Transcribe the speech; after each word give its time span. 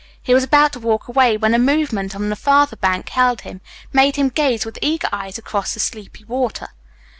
He 0.19 0.33
was 0.33 0.43
about 0.43 0.71
to 0.73 0.79
walk 0.79 1.07
away 1.07 1.37
when 1.37 1.53
a 1.53 1.59
movement 1.59 2.15
on 2.15 2.29
the 2.31 2.35
farther 2.35 2.75
bank 2.75 3.09
held 3.09 3.41
him, 3.41 3.61
made 3.93 4.15
him 4.15 4.29
gaze 4.29 4.65
with 4.65 4.79
eager 4.81 5.07
eyes 5.11 5.37
across 5.37 5.75
the 5.75 5.79
sleepy 5.79 6.23
water. 6.23 6.69